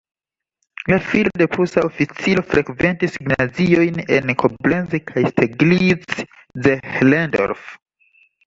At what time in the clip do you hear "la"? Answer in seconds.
0.91-0.97